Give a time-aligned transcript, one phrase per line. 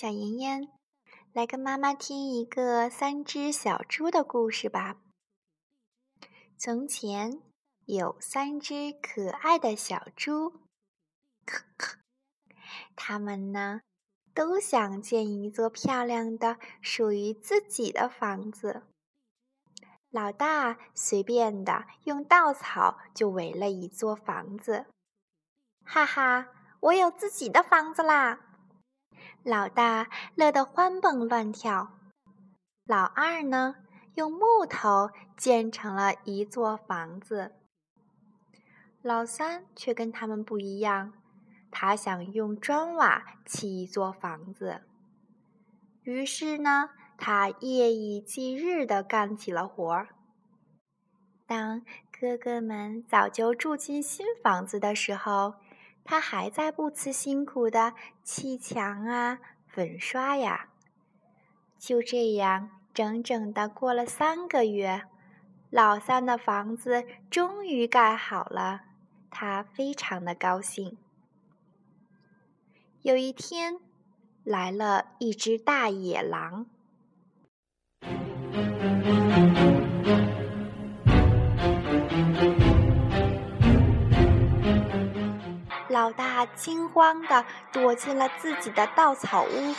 [0.00, 0.72] 小妍妍，
[1.34, 4.96] 来跟妈妈听一个三只小猪的故事吧。
[6.56, 7.42] 从前
[7.84, 10.62] 有三只可爱的小猪，
[12.96, 13.82] 它们呢
[14.32, 18.84] 都想建一座漂亮的属于自己的房子。
[20.08, 24.86] 老大随便的用稻草就围了一座房子，
[25.84, 26.48] 哈哈，
[26.80, 28.46] 我有自己的房子啦！
[29.42, 31.98] 老大乐得欢蹦乱跳，
[32.84, 33.76] 老二呢，
[34.14, 37.52] 用木头建成了一座房子。
[39.00, 41.14] 老三却跟他们不一样，
[41.70, 44.82] 他想用砖瓦砌一座房子。
[46.02, 50.08] 于是呢，他夜以继日地干起了活儿。
[51.46, 55.54] 当哥哥们早就住进新房子的时候，
[56.04, 60.68] 他还在不辞辛苦的砌墙啊、粉刷呀。
[61.78, 65.04] 就这样，整整的过了三个月，
[65.70, 68.82] 老三的房子终于盖好了，
[69.30, 70.98] 他非常的高兴。
[73.02, 73.78] 有一天，
[74.44, 76.66] 来了一只大野狼。
[85.90, 89.74] 老大惊慌地躲进了自己的稻草屋，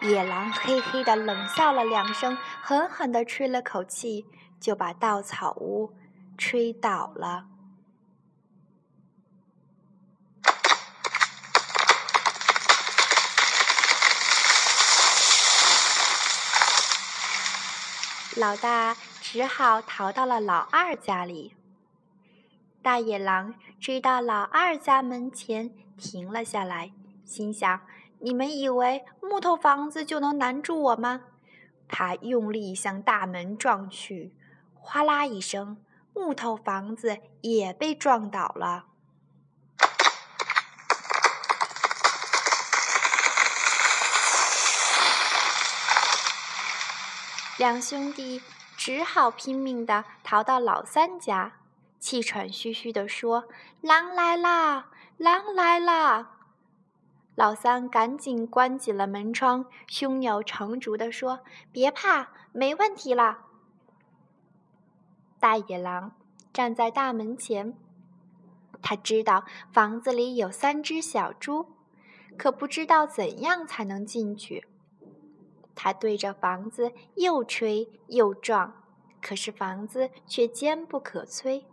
[0.00, 4.24] 野狼嘿嘿地冷笑了两声，狠狠地吹了口气，
[4.60, 5.92] 就把稻草屋
[6.38, 7.46] 吹倒了。
[18.36, 21.55] 老大只好逃到了老二家里。
[22.86, 26.92] 大野狼追到老二家门前，停了下来，
[27.24, 27.80] 心想
[28.22, 31.22] ：“你们以为木头房子就能难住我吗？”
[31.90, 34.32] 他用力向大门撞去，
[34.72, 35.78] 哗啦一声，
[36.14, 38.84] 木头房子也被撞倒了。
[47.58, 48.40] 两兄弟
[48.76, 51.54] 只好拼命地逃到老三家。
[51.98, 53.48] 气喘吁吁地说
[53.80, 54.90] ：“狼来啦！
[55.16, 56.32] 狼来啦！”
[57.34, 61.40] 老三赶紧关紧了门窗，胸有成竹地说
[61.72, 63.44] ：“别怕，没问题啦。”
[65.38, 66.16] 大野狼
[66.52, 67.76] 站在大门前，
[68.80, 71.66] 他知道房子里有三只小猪，
[72.38, 74.66] 可不知道怎样才能进去。
[75.74, 78.82] 他对着房子又吹又撞，
[79.20, 81.64] 可是房子却坚不可摧。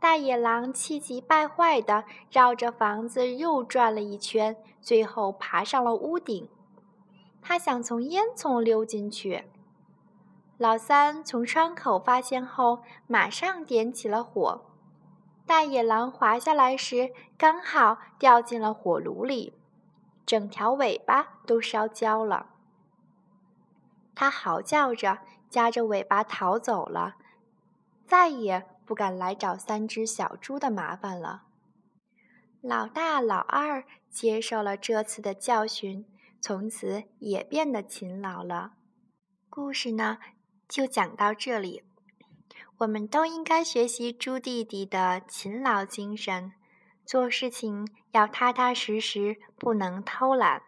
[0.00, 6.48] 大野狼气急败坏地绕着房子又转了一圈，最后爬上了屋顶。
[7.42, 9.44] 他想从烟囱溜进去。
[10.56, 14.62] 老三从窗口发现后，马上点起了火。
[15.46, 19.54] 大野狼滑下来时，刚好掉进了火炉里，
[20.26, 22.50] 整条尾巴都烧焦了。
[24.14, 27.16] 他嚎叫着，夹着尾巴逃走了，
[28.06, 28.66] 再也。
[28.88, 31.42] 不敢来找三只小猪的麻烦了。
[32.62, 36.06] 老大、老二接受了这次的教训，
[36.40, 38.72] 从此也变得勤劳了。
[39.50, 40.16] 故事呢，
[40.66, 41.82] 就讲到这里。
[42.78, 46.52] 我们都应该学习猪弟弟的勤劳精神，
[47.04, 50.62] 做事情要踏踏实实，不能偷懒。